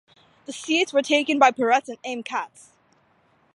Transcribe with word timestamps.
The 0.47 0.51
seats 0.51 0.91
were 0.91 1.03
taken 1.03 1.37
by 1.37 1.51
Peretz 1.51 1.87
and 1.87 1.99
Haim 2.03 2.23
Katz. 2.23 2.71